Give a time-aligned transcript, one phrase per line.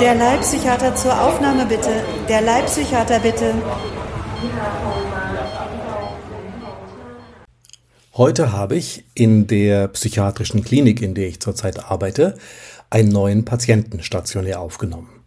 [0.00, 2.02] Der Leibpsychiater zur Aufnahme bitte.
[2.28, 3.54] Der Leibpsychiater bitte.
[8.16, 12.36] Heute habe ich in der psychiatrischen Klinik, in der ich zurzeit arbeite,
[12.90, 15.22] einen neuen Patienten stationär aufgenommen.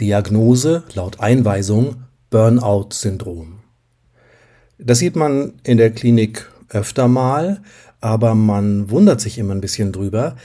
[0.00, 3.58] Diagnose laut Einweisung Burnout-Syndrom.
[4.78, 7.60] Das sieht man in der Klinik öfter mal,
[8.00, 10.36] aber man wundert sich immer ein bisschen drüber,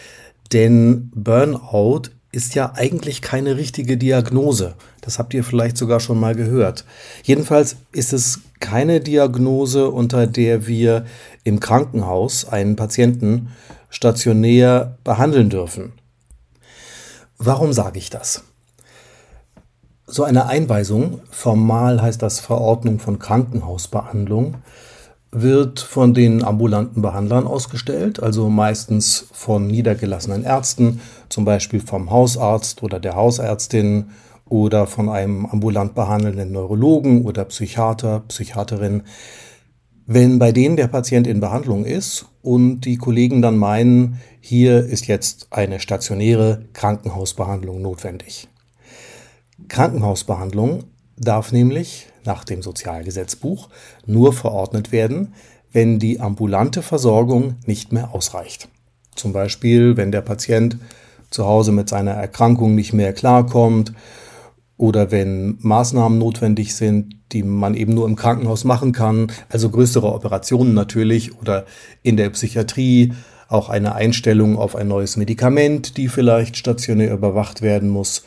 [0.51, 4.75] denn Burnout ist ja eigentlich keine richtige Diagnose.
[4.99, 6.83] Das habt ihr vielleicht sogar schon mal gehört.
[7.23, 11.05] Jedenfalls ist es keine Diagnose, unter der wir
[11.45, 13.49] im Krankenhaus einen Patienten
[13.89, 15.93] stationär behandeln dürfen.
[17.37, 18.43] Warum sage ich das?
[20.07, 24.55] So eine Einweisung, formal heißt das Verordnung von Krankenhausbehandlung,
[25.41, 32.83] wird von den ambulanten Behandlern ausgestellt, also meistens von niedergelassenen Ärzten, zum Beispiel vom Hausarzt
[32.83, 34.11] oder der Hausärztin
[34.47, 39.03] oder von einem ambulant behandelnden Neurologen oder Psychiater, Psychiaterin.
[40.05, 45.07] Wenn bei denen der Patient in Behandlung ist und die Kollegen dann meinen, hier ist
[45.07, 48.47] jetzt eine stationäre Krankenhausbehandlung notwendig.
[49.67, 50.83] Krankenhausbehandlung
[51.17, 53.69] darf nämlich nach dem Sozialgesetzbuch
[54.05, 55.33] nur verordnet werden,
[55.71, 58.69] wenn die ambulante Versorgung nicht mehr ausreicht.
[59.15, 60.77] Zum Beispiel, wenn der Patient
[61.29, 63.93] zu Hause mit seiner Erkrankung nicht mehr klarkommt
[64.77, 70.13] oder wenn Maßnahmen notwendig sind, die man eben nur im Krankenhaus machen kann, also größere
[70.13, 71.65] Operationen natürlich oder
[72.03, 73.13] in der Psychiatrie
[73.47, 78.23] auch eine Einstellung auf ein neues Medikament, die vielleicht stationär überwacht werden muss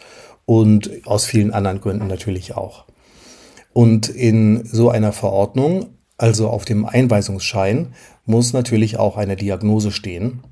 [0.47, 2.85] und aus vielen anderen Gründen natürlich auch.
[3.79, 7.95] Und in so einer Verordnung, also auf dem Einweisungsschein,
[8.27, 10.43] muss natürlich auch eine Diagnose stehen.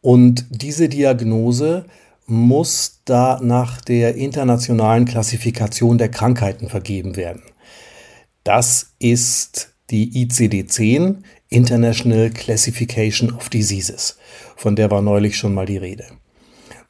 [0.00, 1.84] Und diese Diagnose
[2.26, 7.42] muss da nach der internationalen Klassifikation der Krankheiten vergeben werden.
[8.42, 11.18] Das ist die ICD-10,
[11.50, 14.18] International Classification of Diseases,
[14.56, 16.06] von der war neulich schon mal die Rede.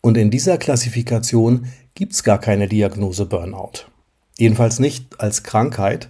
[0.01, 3.91] Und in dieser Klassifikation gibt es gar keine Diagnose Burnout.
[4.41, 6.09] Jedenfalls nicht als Krankheit,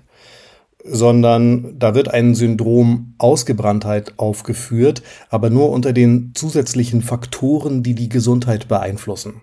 [0.85, 8.09] sondern da wird ein Syndrom Ausgebranntheit aufgeführt, aber nur unter den zusätzlichen Faktoren, die die
[8.09, 9.41] Gesundheit beeinflussen.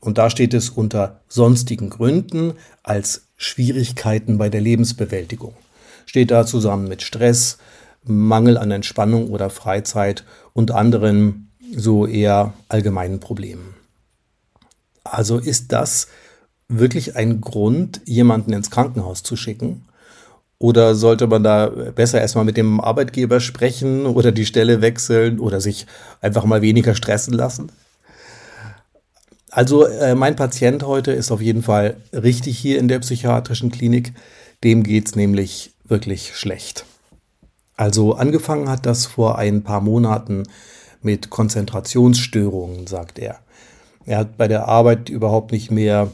[0.00, 5.54] Und da steht es unter sonstigen Gründen als Schwierigkeiten bei der Lebensbewältigung.
[6.04, 7.58] Steht da zusammen mit Stress,
[8.02, 13.76] Mangel an Entspannung oder Freizeit und anderen so eher allgemeinen Problemen.
[15.04, 16.08] Also ist das
[16.68, 19.84] wirklich ein Grund, jemanden ins Krankenhaus zu schicken?
[20.58, 25.60] Oder sollte man da besser erstmal mit dem Arbeitgeber sprechen oder die Stelle wechseln oder
[25.60, 25.86] sich
[26.20, 27.70] einfach mal weniger stressen lassen?
[29.50, 34.14] Also äh, mein Patient heute ist auf jeden Fall richtig hier in der psychiatrischen Klinik.
[34.64, 36.86] Dem geht es nämlich wirklich schlecht.
[37.76, 40.44] Also angefangen hat das vor ein paar Monaten
[41.02, 43.38] mit Konzentrationsstörungen, sagt er.
[44.06, 46.10] Er hat bei der Arbeit überhaupt nicht mehr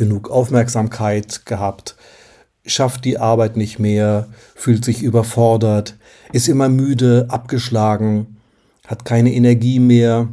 [0.00, 1.94] genug Aufmerksamkeit gehabt,
[2.64, 5.98] schafft die Arbeit nicht mehr, fühlt sich überfordert,
[6.32, 8.38] ist immer müde, abgeschlagen,
[8.86, 10.28] hat keine Energie mehr,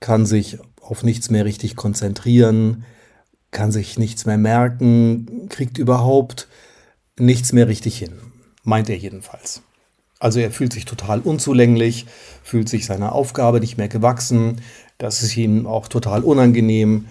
[0.00, 2.86] kann sich auf nichts mehr richtig konzentrieren,
[3.50, 6.48] kann sich nichts mehr merken, kriegt überhaupt
[7.18, 8.14] nichts mehr richtig hin,
[8.64, 9.60] meint er jedenfalls.
[10.18, 12.06] Also er fühlt sich total unzulänglich,
[12.42, 14.62] fühlt sich seiner Aufgabe nicht mehr gewachsen,
[14.96, 17.04] das ist ihm auch total unangenehm,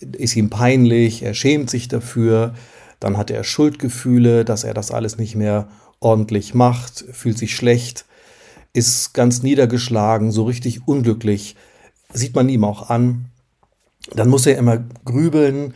[0.00, 2.54] ist ihm peinlich, er schämt sich dafür,
[3.00, 5.68] dann hat er Schuldgefühle, dass er das alles nicht mehr
[6.00, 8.04] ordentlich macht, fühlt sich schlecht,
[8.72, 11.56] ist ganz niedergeschlagen, so richtig unglücklich,
[12.12, 13.26] sieht man ihm auch an.
[14.14, 15.74] Dann muss er immer grübeln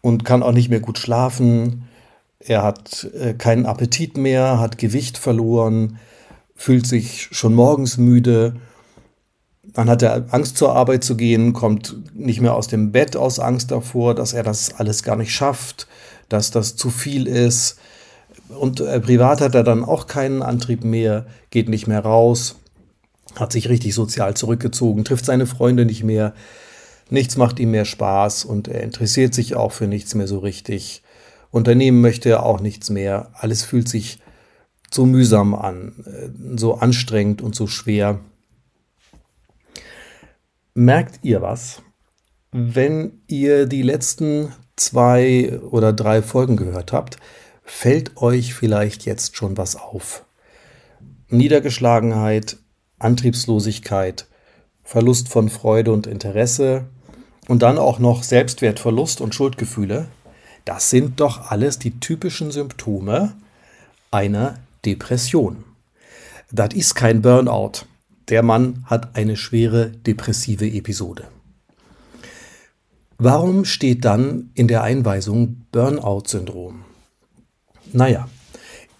[0.00, 1.84] und kann auch nicht mehr gut schlafen.
[2.40, 5.98] Er hat äh, keinen Appetit mehr, hat Gewicht verloren,
[6.54, 8.56] fühlt sich schon morgens müde
[9.74, 13.38] dann hat er Angst zur Arbeit zu gehen, kommt nicht mehr aus dem Bett aus
[13.38, 15.86] Angst davor, dass er das alles gar nicht schafft,
[16.28, 17.78] dass das zu viel ist.
[18.48, 22.56] Und äh, privat hat er dann auch keinen Antrieb mehr, geht nicht mehr raus,
[23.36, 26.34] hat sich richtig sozial zurückgezogen, trifft seine Freunde nicht mehr,
[27.10, 31.02] nichts macht ihm mehr Spaß und er interessiert sich auch für nichts mehr so richtig.
[31.50, 33.30] Unternehmen möchte er auch nichts mehr.
[33.34, 34.18] Alles fühlt sich
[34.90, 38.20] so mühsam an, äh, so anstrengend und so schwer.
[40.80, 41.82] Merkt ihr was,
[42.52, 47.16] wenn ihr die letzten zwei oder drei Folgen gehört habt?
[47.64, 50.24] Fällt euch vielleicht jetzt schon was auf?
[51.30, 52.58] Niedergeschlagenheit,
[53.00, 54.28] Antriebslosigkeit,
[54.84, 56.84] Verlust von Freude und Interesse
[57.48, 60.06] und dann auch noch Selbstwertverlust und Schuldgefühle,
[60.64, 63.34] das sind doch alles die typischen Symptome
[64.12, 65.64] einer Depression.
[66.52, 67.82] Das ist kein Burnout.
[68.28, 71.24] Der Mann hat eine schwere depressive Episode.
[73.16, 76.84] Warum steht dann in der Einweisung Burnout-Syndrom?
[77.92, 78.28] Naja,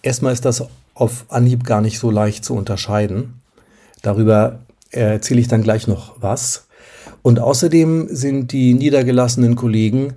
[0.01, 0.65] erstmal ist das
[0.95, 3.41] auf Anhieb gar nicht so leicht zu unterscheiden.
[4.01, 4.59] Darüber
[4.89, 6.67] erzähle ich dann gleich noch was.
[7.21, 10.15] Und außerdem sind die niedergelassenen Kollegen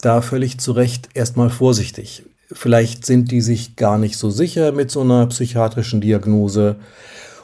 [0.00, 2.24] da völlig zu Recht erstmal vorsichtig.
[2.50, 6.76] Vielleicht sind die sich gar nicht so sicher mit so einer psychiatrischen Diagnose.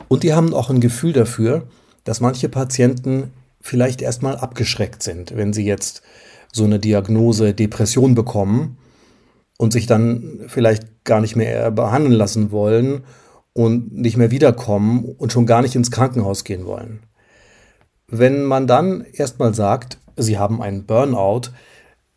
[0.08, 1.62] Und die haben auch ein Gefühl dafür,
[2.04, 3.30] dass manche Patienten
[3.60, 6.02] vielleicht erstmal abgeschreckt sind, wenn sie jetzt
[6.52, 8.76] so eine Diagnose Depression bekommen
[9.58, 13.04] und sich dann vielleicht gar nicht mehr behandeln lassen wollen
[13.52, 17.00] und nicht mehr wiederkommen und schon gar nicht ins Krankenhaus gehen wollen.
[18.06, 21.50] Wenn man dann erstmal sagt, sie haben einen Burnout,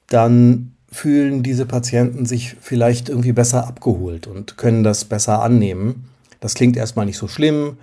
[0.08, 6.10] dann fühlen diese Patienten sich vielleicht irgendwie besser abgeholt und können das besser annehmen.
[6.40, 7.78] Das klingt erstmal nicht so schlimm,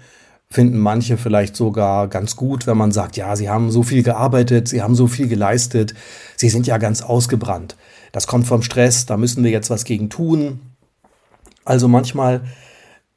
[0.51, 4.69] finden manche vielleicht sogar ganz gut, wenn man sagt, ja, sie haben so viel gearbeitet,
[4.69, 5.95] sie haben so viel geleistet,
[6.37, 7.77] sie sind ja ganz ausgebrannt.
[8.13, 10.61] Das kommt vom Stress, da müssen wir jetzt was gegen tun.
[11.65, 12.43] Also manchmal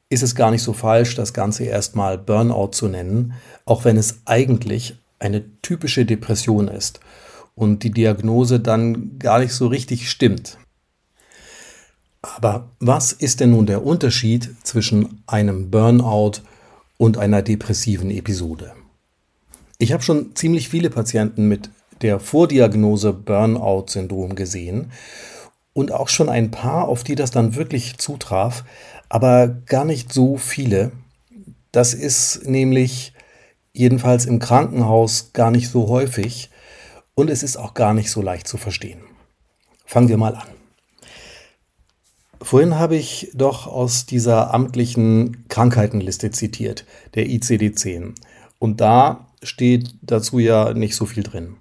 [0.08, 4.22] ist es gar nicht so falsch, das Ganze erstmal Burnout zu nennen, auch wenn es
[4.24, 7.00] eigentlich eine typische Depression ist
[7.54, 10.58] und die Diagnose dann gar nicht so richtig stimmt.
[12.22, 16.42] Aber was ist denn nun der Unterschied zwischen einem Burnout
[16.96, 18.72] und einer depressiven Episode?
[19.78, 21.70] Ich habe schon ziemlich viele Patienten mit
[22.02, 24.90] der Vordiagnose Burnout-Syndrom gesehen
[25.72, 28.64] und auch schon ein paar, auf die das dann wirklich zutraf,
[29.08, 30.90] aber gar nicht so viele.
[31.70, 33.12] Das ist nämlich
[33.72, 36.50] jedenfalls im Krankenhaus gar nicht so häufig
[37.14, 39.00] und es ist auch gar nicht so leicht zu verstehen.
[39.84, 40.57] Fangen wir mal an.
[42.40, 48.14] Vorhin habe ich doch aus dieser amtlichen Krankheitenliste zitiert, der ICD-10.
[48.58, 51.56] Und da steht dazu ja nicht so viel drin.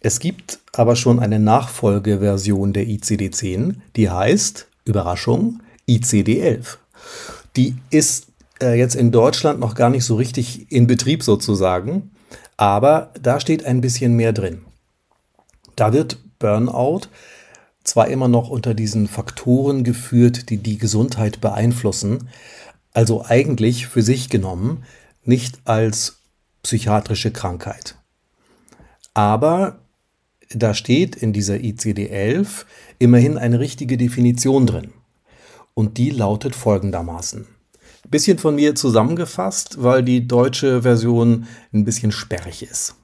[0.00, 6.76] Es gibt aber schon eine Nachfolgeversion der ICD-10, die heißt, Überraschung, ICD-11.
[7.56, 8.28] Die ist
[8.62, 12.10] äh, jetzt in Deutschland noch gar nicht so richtig in Betrieb sozusagen,
[12.56, 14.62] aber da steht ein bisschen mehr drin.
[15.74, 17.02] Da wird Burnout
[17.86, 22.28] zwar immer noch unter diesen Faktoren geführt, die die Gesundheit beeinflussen,
[22.92, 24.84] also eigentlich für sich genommen
[25.24, 26.20] nicht als
[26.62, 27.96] psychiatrische Krankheit.
[29.14, 29.78] Aber
[30.50, 32.64] da steht in dieser ICD-11
[32.98, 34.92] immerhin eine richtige Definition drin
[35.74, 37.46] und die lautet folgendermaßen.
[38.08, 42.94] Bisschen von mir zusammengefasst, weil die deutsche Version ein bisschen sperrig ist.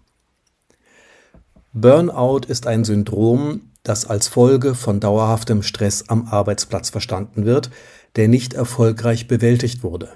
[1.73, 7.71] Burnout ist ein Syndrom, das als Folge von dauerhaftem Stress am Arbeitsplatz verstanden wird,
[8.17, 10.09] der nicht erfolgreich bewältigt wurde.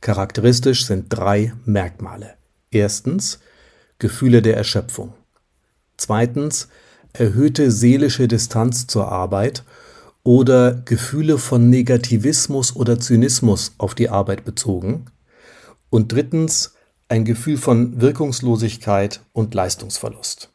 [0.00, 2.34] Charakteristisch sind drei Merkmale.
[2.70, 3.40] Erstens
[3.98, 5.14] Gefühle der Erschöpfung.
[5.96, 6.68] Zweitens
[7.12, 9.62] erhöhte seelische Distanz zur Arbeit
[10.24, 15.06] oder Gefühle von Negativismus oder Zynismus auf die Arbeit bezogen.
[15.90, 16.74] Und drittens
[17.08, 20.51] ein Gefühl von Wirkungslosigkeit und Leistungsverlust.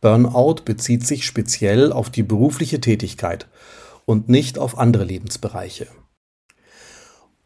[0.00, 3.48] Burnout bezieht sich speziell auf die berufliche Tätigkeit
[4.04, 5.86] und nicht auf andere Lebensbereiche.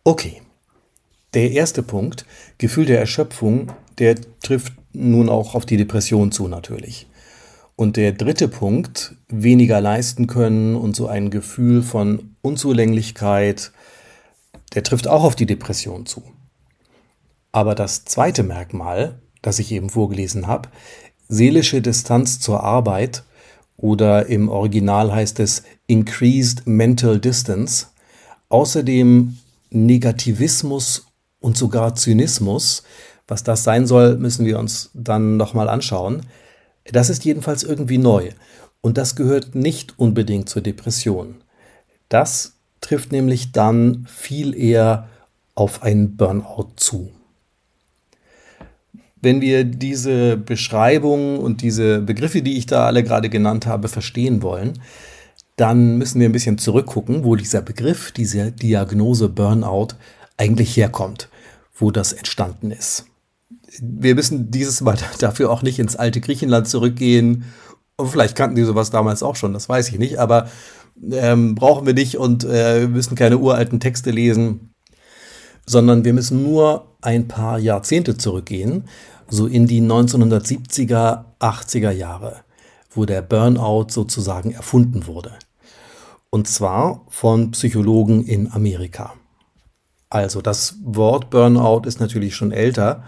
[0.05, 0.43] Okay,
[1.35, 2.27] der erste Punkt,
[2.59, 7.07] Gefühl der Erschöpfung, der trifft nun auch auf die Depression zu natürlich.
[7.75, 13.73] Und der dritte Punkt, weniger leisten können und so ein Gefühl von Unzulänglichkeit,
[14.75, 16.23] der trifft auch auf die Depression zu.
[17.51, 20.69] Aber das zweite Merkmal, das ich eben vorgelesen habe,
[21.33, 23.25] seelische Distanz zur Arbeit
[23.79, 27.87] oder im Original heißt es Increased Mental Distance,
[28.51, 29.39] außerdem
[29.71, 31.07] Negativismus
[31.41, 32.83] und sogar Zynismus.
[33.27, 36.27] Was das sein soll, müssen wir uns dann nochmal anschauen.
[36.93, 38.31] Das ist jedenfalls irgendwie neu
[38.83, 41.37] und das gehört nicht unbedingt zur Depression.
[42.11, 45.09] Das trifft nämlich dann viel eher
[45.55, 47.11] auf einen Burnout zu.
[49.23, 54.43] Wenn wir diese Beschreibung und diese Begriffe, die ich da alle gerade genannt habe, verstehen
[54.43, 54.75] wollen,
[55.57, 59.89] dann müssen wir ein bisschen zurückgucken, wo dieser Begriff, diese Diagnose Burnout
[60.37, 61.29] eigentlich herkommt,
[61.75, 63.07] wo das entstanden ist
[63.81, 67.45] wir müssen dieses Mal dafür auch nicht ins alte Griechenland zurückgehen.
[67.97, 70.49] Und vielleicht kannten die sowas damals auch schon, das weiß ich nicht, aber
[71.11, 74.72] ähm, brauchen wir nicht und äh, wir müssen keine uralten Texte lesen.
[75.67, 78.85] Sondern wir müssen nur ein paar Jahrzehnte zurückgehen,
[79.29, 82.37] so in die 1970er, 80er Jahre,
[82.91, 85.33] wo der Burnout sozusagen erfunden wurde.
[86.31, 89.15] Und zwar von Psychologen in Amerika.
[90.11, 93.05] Also das Wort Burnout ist natürlich schon älter.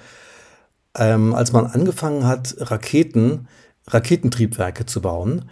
[0.97, 3.49] Ähm, als man angefangen hat, Raketen,
[3.89, 5.45] Raketentriebwerke zu bauen,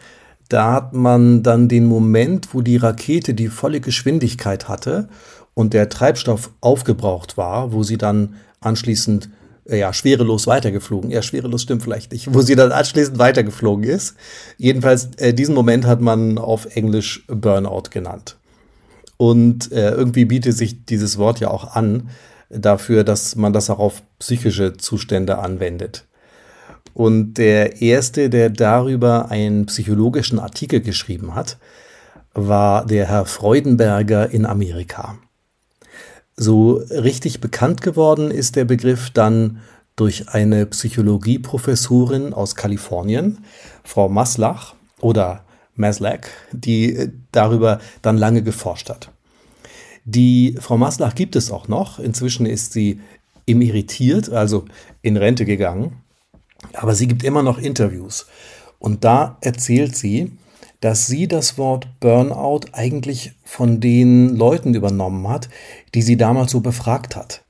[0.49, 5.09] da hat man dann den Moment, wo die Rakete die volle Geschwindigkeit hatte
[5.55, 9.29] und der Treibstoff aufgebraucht war, wo sie dann anschließend
[9.65, 11.11] äh, ja, schwerelos weitergeflogen.
[11.11, 14.15] Ja, schwerelos stimmt vielleicht nicht, wo sie dann anschließend weitergeflogen ist.
[14.57, 18.39] Jedenfalls, äh, diesen Moment hat man auf Englisch Burnout genannt.
[19.17, 22.09] Und äh, irgendwie bietet sich dieses Wort ja auch an
[22.51, 26.07] dafür, dass man das auch auf psychische Zustände anwendet.
[26.95, 31.57] Und der erste, der darüber einen psychologischen Artikel geschrieben hat,
[32.35, 35.19] war der Herr Freudenberger in Amerika.
[36.37, 39.61] So richtig bekannt geworden ist der Begriff dann
[39.97, 43.45] durch eine Psychologieprofessorin aus Kalifornien,
[43.85, 49.11] Frau Maslach oder Maslach, die darüber dann lange geforscht hat.
[50.05, 51.99] Die Frau Maslach gibt es auch noch.
[51.99, 53.01] Inzwischen ist sie
[53.47, 54.65] emeritiert, also
[55.03, 56.03] in Rente gegangen.
[56.75, 58.27] Aber sie gibt immer noch Interviews.
[58.79, 60.33] Und da erzählt sie,
[60.83, 65.49] dass sie das Wort Burnout eigentlich von den Leuten übernommen hat,
[65.95, 67.45] die sie damals so befragt hat.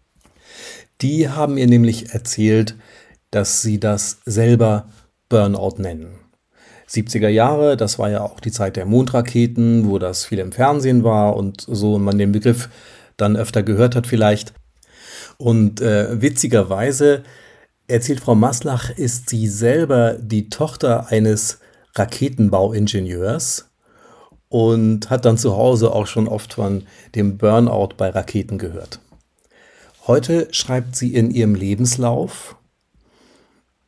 [1.01, 2.77] Die haben ihr nämlich erzählt,
[3.31, 4.91] dass sie das selber
[5.31, 6.19] Burnout nennen.
[6.91, 11.03] 70er Jahre, das war ja auch die Zeit der Mondraketen, wo das viel im Fernsehen
[11.03, 12.69] war und so man den Begriff
[13.17, 14.53] dann öfter gehört hat vielleicht.
[15.39, 17.23] Und äh, witzigerweise
[17.87, 21.62] erzählt Frau Maslach, ist sie selber die Tochter eines
[21.94, 23.70] Raketenbauingenieurs
[24.49, 26.84] und hat dann zu Hause auch schon oft von
[27.14, 29.00] dem Burnout bei Raketen gehört.
[30.06, 32.56] Heute schreibt sie in ihrem Lebenslauf,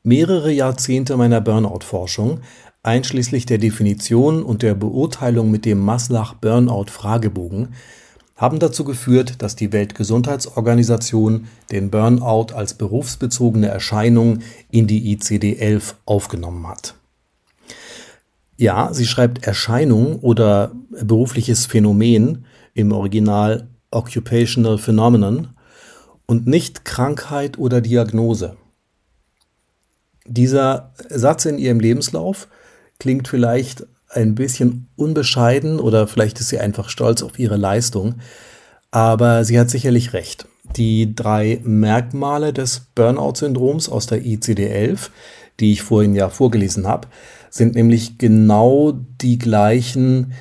[0.02, 2.40] mehrere Jahrzehnte meiner Burnout-Forschung,
[2.82, 7.74] einschließlich der Definition und der Beurteilung mit dem Maslach-Burnout-Fragebogen,
[8.36, 16.66] haben dazu geführt, dass die Weltgesundheitsorganisation den Burnout als berufsbezogene Erscheinung in die ICD-11 aufgenommen
[16.68, 16.94] hat.
[18.56, 25.48] Ja, sie schreibt Erscheinung oder berufliches Phänomen im Original Occupational Phenomenon
[26.26, 28.56] und nicht Krankheit oder Diagnose.
[30.26, 32.48] Dieser Satz in ihrem Lebenslauf
[32.98, 38.16] klingt vielleicht ein bisschen unbescheiden oder vielleicht ist sie einfach stolz auf ihre Leistung,
[38.90, 40.46] aber sie hat sicherlich recht.
[40.76, 45.10] Die drei Merkmale des Burnout-Syndroms aus der ICD-11,
[45.60, 47.08] die ich vorhin ja vorgelesen habe,
[47.50, 50.32] sind nämlich genau die gleichen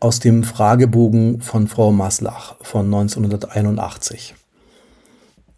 [0.00, 4.34] aus dem Fragebogen von Frau Maslach von 1981.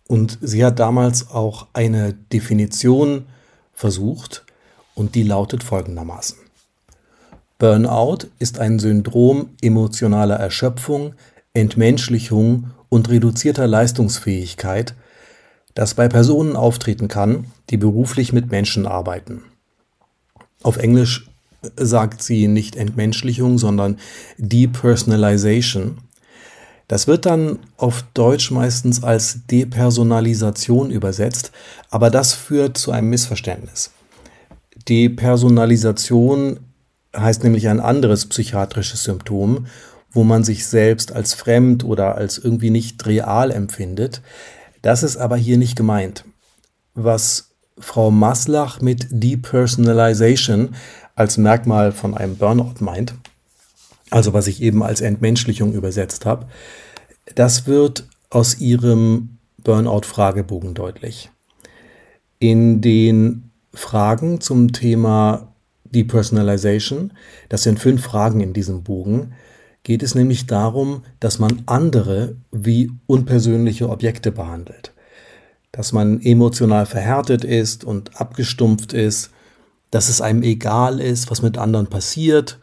[0.07, 3.27] Und sie hat damals auch eine Definition
[3.73, 4.45] versucht
[4.95, 6.37] und die lautet folgendermaßen.
[7.59, 11.15] Burnout ist ein Syndrom emotionaler Erschöpfung,
[11.61, 14.95] Entmenschlichung und reduzierter Leistungsfähigkeit,
[15.75, 19.43] das bei Personen auftreten kann, die beruflich mit Menschen arbeiten.
[20.63, 21.29] Auf Englisch
[21.77, 23.99] sagt sie nicht Entmenschlichung, sondern
[24.39, 25.99] Depersonalization.
[26.89, 31.53] Das wird dann auf Deutsch meistens als Depersonalisation übersetzt,
[31.91, 33.91] aber das führt zu einem Missverständnis.
[34.89, 36.61] Depersonalisation
[37.15, 39.67] heißt nämlich ein anderes psychiatrisches Symptom,
[40.11, 44.23] wo man sich selbst als fremd oder als irgendwie nicht real empfindet.
[44.83, 46.25] Das ist aber hier nicht gemeint.
[46.95, 50.75] Was Frau Maslach mit Depersonalization
[51.15, 53.15] als Merkmal von einem Burnout meint,
[54.11, 56.47] also was ich eben als Entmenschlichung übersetzt habe,
[57.35, 61.31] das wird aus ihrem Burnout-Fragebogen deutlich.
[62.39, 65.53] In den Fragen zum Thema
[65.85, 67.13] Depersonalization,
[67.49, 69.35] das sind fünf Fragen in diesem Bogen,
[69.89, 74.93] geht es nämlich darum, dass man andere wie unpersönliche Objekte behandelt.
[75.73, 79.31] Dass man emotional verhärtet ist und abgestumpft ist,
[79.91, 82.59] dass es einem egal ist, was mit anderen passiert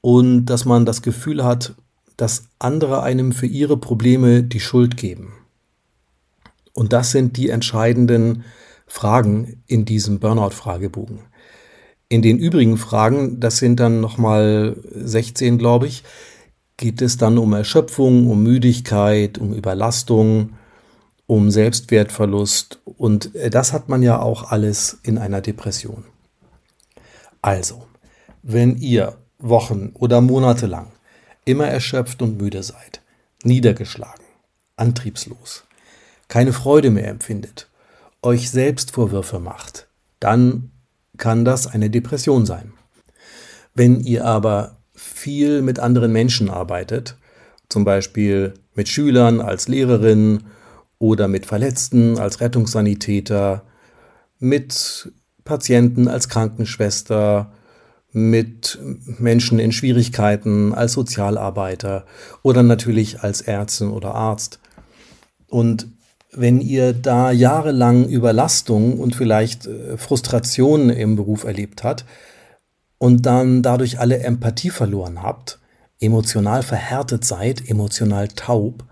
[0.00, 1.76] und dass man das Gefühl hat,
[2.16, 5.32] dass andere einem für ihre Probleme die Schuld geben.
[6.72, 8.42] Und das sind die entscheidenden
[8.88, 11.20] Fragen in diesem Burnout-Fragebogen.
[12.08, 16.02] In den übrigen Fragen, das sind dann nochmal 16, glaube ich,
[16.80, 20.54] geht es dann um Erschöpfung, um Müdigkeit, um Überlastung,
[21.26, 26.04] um Selbstwertverlust und äh, das hat man ja auch alles in einer Depression.
[27.42, 27.86] Also,
[28.42, 30.86] wenn ihr Wochen oder Monate lang
[31.44, 33.02] immer erschöpft und müde seid,
[33.44, 34.24] niedergeschlagen,
[34.76, 35.64] antriebslos,
[36.28, 37.68] keine Freude mehr empfindet,
[38.22, 39.86] euch selbst Vorwürfe macht,
[40.18, 40.70] dann
[41.18, 42.72] kann das eine Depression sein.
[43.74, 44.79] Wenn ihr aber
[45.20, 47.16] viel mit anderen Menschen arbeitet,
[47.68, 50.44] zum Beispiel mit Schülern als Lehrerin
[50.98, 53.62] oder mit Verletzten als Rettungssanitäter,
[54.38, 55.12] mit
[55.44, 57.52] Patienten als Krankenschwester,
[58.12, 58.78] mit
[59.18, 62.06] Menschen in Schwierigkeiten als Sozialarbeiter
[62.42, 64.58] oder natürlich als Ärztin oder Arzt.
[65.48, 65.86] Und
[66.32, 72.04] wenn ihr da jahrelang Überlastung und vielleicht äh, Frustrationen im Beruf erlebt habt
[73.00, 75.58] und dann dadurch alle Empathie verloren habt,
[75.98, 78.84] emotional verhärtet seid, emotional taub,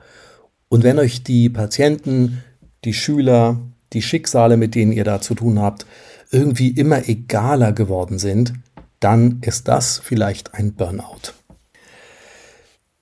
[0.69, 2.43] und wenn euch die Patienten,
[2.85, 3.59] die Schüler,
[3.93, 5.87] die Schicksale, mit denen ihr da zu tun habt,
[6.31, 8.53] irgendwie immer egaler geworden sind,
[9.01, 11.33] dann ist das vielleicht ein Burnout.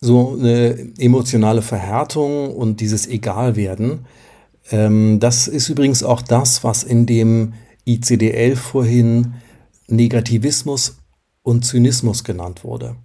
[0.00, 4.06] So eine emotionale Verhärtung und dieses Egalwerden,
[4.70, 7.54] ähm, das ist übrigens auch das, was in dem
[7.86, 9.34] ICD-11 vorhin
[9.88, 10.98] Negativismus
[11.42, 12.96] und Zynismus genannt wurde.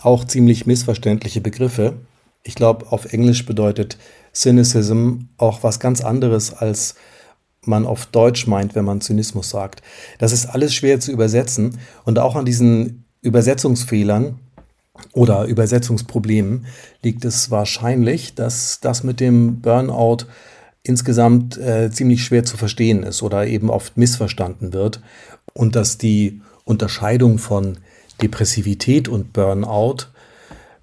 [0.00, 1.94] Auch ziemlich missverständliche Begriffe.
[2.42, 3.98] Ich glaube, auf Englisch bedeutet
[4.34, 6.94] Cynicism auch was ganz anderes, als
[7.62, 9.82] man auf Deutsch meint, wenn man Zynismus sagt.
[10.18, 14.38] Das ist alles schwer zu übersetzen und auch an diesen Übersetzungsfehlern
[15.12, 16.66] oder Übersetzungsproblemen
[17.02, 20.26] liegt es wahrscheinlich, dass das mit dem Burnout
[20.82, 25.00] insgesamt äh, ziemlich schwer zu verstehen ist oder eben oft missverstanden wird
[25.54, 27.78] und dass die Unterscheidung von
[28.20, 30.08] Depressivität und Burnout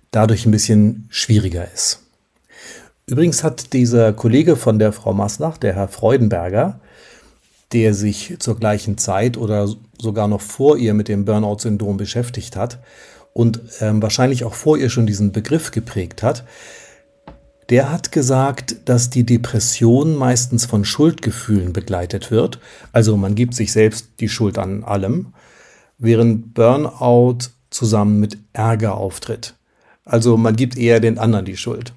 [0.09, 1.99] dadurch ein bisschen schwieriger ist.
[3.05, 6.79] Übrigens hat dieser Kollege von der Frau Maslach, der Herr Freudenberger,
[7.73, 12.79] der sich zur gleichen Zeit oder sogar noch vor ihr mit dem Burnout-Syndrom beschäftigt hat
[13.33, 16.43] und ähm, wahrscheinlich auch vor ihr schon diesen Begriff geprägt hat,
[17.71, 22.59] der hat gesagt, dass die Depression meistens von Schuldgefühlen begleitet wird.
[22.91, 25.33] Also man gibt sich selbst die Schuld an allem,
[25.97, 27.37] während Burnout
[27.69, 29.55] zusammen mit Ärger auftritt.
[30.03, 31.93] Also man gibt eher den anderen die Schuld.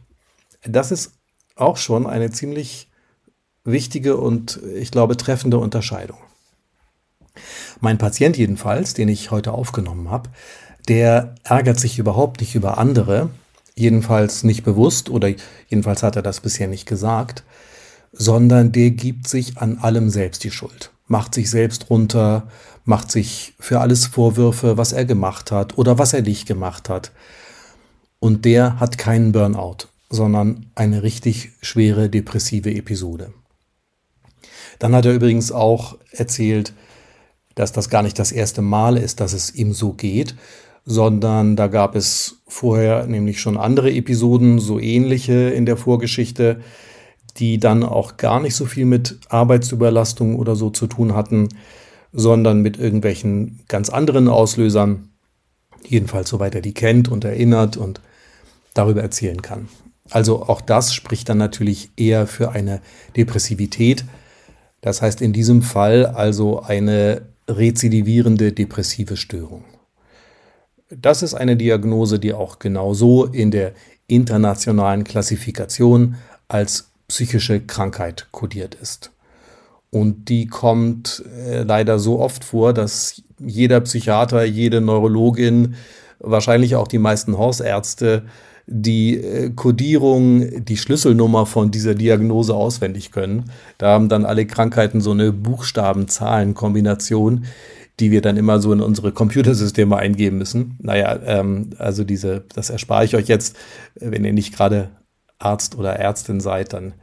[0.62, 1.10] Das ist
[1.56, 2.88] auch schon eine ziemlich
[3.64, 6.18] wichtige und ich glaube treffende Unterscheidung.
[7.80, 10.30] Mein Patient jedenfalls, den ich heute aufgenommen habe,
[10.87, 13.30] der ärgert sich überhaupt nicht über andere,
[13.74, 15.32] jedenfalls nicht bewusst oder
[15.68, 17.44] jedenfalls hat er das bisher nicht gesagt,
[18.12, 22.48] sondern der gibt sich an allem selbst die Schuld, macht sich selbst runter,
[22.84, 27.12] macht sich für alles Vorwürfe, was er gemacht hat oder was er nicht gemacht hat.
[28.20, 33.32] Und der hat keinen Burnout, sondern eine richtig schwere depressive Episode.
[34.78, 36.72] Dann hat er übrigens auch erzählt,
[37.54, 40.34] dass das gar nicht das erste Mal ist, dass es ihm so geht,
[40.85, 46.61] sondern da gab es vorher nämlich schon andere Episoden, so ähnliche in der Vorgeschichte,
[47.38, 51.49] die dann auch gar nicht so viel mit Arbeitsüberlastung oder so zu tun hatten,
[52.12, 55.09] sondern mit irgendwelchen ganz anderen Auslösern,
[55.85, 58.01] jedenfalls soweit er die kennt und erinnert und
[58.75, 59.68] darüber erzählen kann.
[60.11, 62.83] Also auch das spricht dann natürlich eher für eine
[63.16, 64.05] Depressivität.
[64.81, 69.64] Das heißt in diesem Fall also eine rezidivierende depressive Störung.
[71.00, 73.72] Das ist eine Diagnose, die auch genauso in der
[74.07, 76.16] internationalen Klassifikation
[76.48, 79.11] als psychische Krankheit kodiert ist.
[79.90, 85.74] Und die kommt äh, leider so oft vor, dass jeder Psychiater, jede Neurologin,
[86.18, 88.24] wahrscheinlich auch die meisten Hausärzte
[88.66, 93.50] die äh, Codierung, die Schlüsselnummer von dieser Diagnose auswendig können.
[93.78, 97.44] Da haben dann alle Krankheiten so eine Buchstaben-Zahlen-Kombination,
[98.00, 100.78] die wir dann immer so in unsere Computersysteme eingeben müssen.
[100.80, 103.57] Naja, ähm, also diese, das erspare ich euch jetzt,
[103.94, 104.90] wenn ihr nicht gerade
[105.38, 106.94] Arzt oder Ärztin seid, dann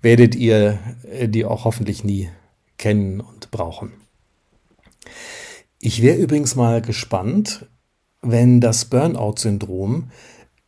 [0.00, 0.78] werdet ihr
[1.10, 2.28] äh, die auch hoffentlich nie
[2.78, 3.92] kennen und brauchen.
[5.78, 7.66] Ich wäre übrigens mal gespannt,
[8.22, 10.10] wenn das Burnout-Syndrom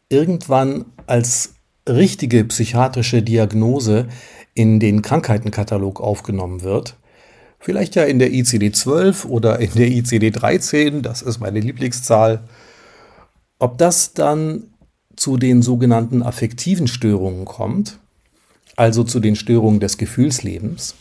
[0.09, 1.55] irgendwann als
[1.89, 4.09] richtige psychiatrische Diagnose
[4.55, 6.97] in den Krankheitenkatalog aufgenommen wird.
[7.65, 12.47] Vielleicht ja in der ICD-12 oder in der ICD-13, das ist meine Lieblingszahl.
[13.59, 14.65] Ob das dann
[15.17, 17.99] zu den sogenannten affektiven Störungen kommt,
[18.77, 20.95] also zu den Störungen des Gefühlslebens,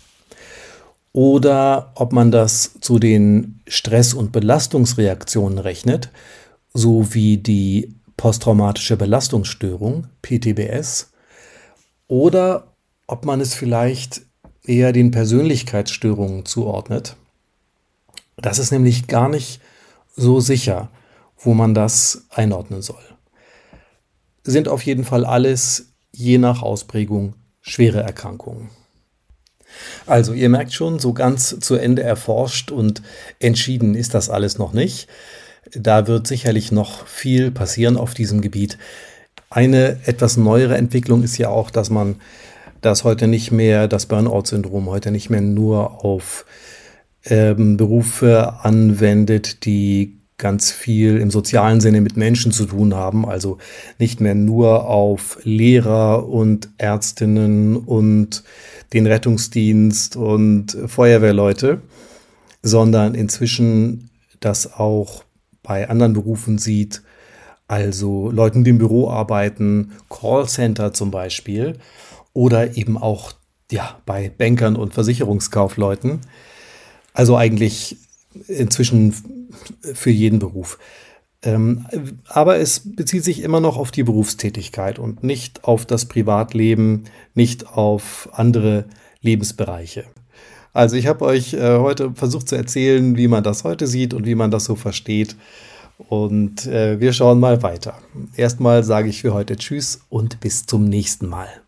[1.12, 6.12] oder ob man das zu den Stress- und Belastungsreaktionen rechnet,
[6.74, 11.12] so wie die posttraumatische Belastungsstörung, PTBS,
[12.08, 12.74] oder
[13.06, 14.22] ob man es vielleicht
[14.66, 17.16] eher den Persönlichkeitsstörungen zuordnet.
[18.38, 19.62] Das ist nämlich gar nicht
[20.16, 20.90] so sicher,
[21.38, 23.04] wo man das einordnen soll.
[24.44, 28.70] Sind auf jeden Fall alles je nach Ausprägung schwere Erkrankungen.
[30.06, 33.02] Also ihr merkt schon, so ganz zu Ende erforscht und
[33.40, 35.08] entschieden ist das alles noch nicht.
[35.74, 38.78] Da wird sicherlich noch viel passieren auf diesem Gebiet.
[39.50, 42.18] Eine etwas neuere Entwicklung ist ja auch, dass man
[42.86, 46.46] das heute nicht mehr, das Burnout-Syndrom heute nicht mehr nur auf
[47.26, 53.60] ähm, Berufe anwendet, die ganz viel im sozialen Sinne mit Menschen zu tun haben, also
[54.00, 58.44] nicht mehr nur auf Lehrer und Ärztinnen und
[58.92, 61.82] den Rettungsdienst und Feuerwehrleute,
[62.62, 64.10] sondern inzwischen
[64.42, 65.24] das auch
[65.62, 67.02] bei anderen Berufen sieht,
[67.68, 71.78] also Leuten, die im Büro arbeiten, Callcenter zum Beispiel
[72.34, 73.34] oder eben auch
[73.72, 76.22] ja, bei Bankern und Versicherungskaufleuten.
[77.14, 77.98] Also eigentlich
[78.48, 79.50] inzwischen
[79.82, 80.80] für jeden Beruf.
[81.44, 81.86] Ähm,
[82.28, 87.68] aber es bezieht sich immer noch auf die Berufstätigkeit und nicht auf das Privatleben, nicht
[87.68, 88.86] auf andere
[89.22, 90.06] Lebensbereiche.
[90.72, 94.26] Also ich habe euch äh, heute versucht zu erzählen, wie man das heute sieht und
[94.26, 95.36] wie man das so versteht.
[96.10, 98.00] Und äh, wir schauen mal weiter.
[98.36, 101.63] Erstmal sage ich für heute Tschüss und bis zum nächsten Mal.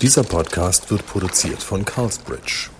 [0.00, 2.70] Dieser Podcast wird produziert von Carlsbridge.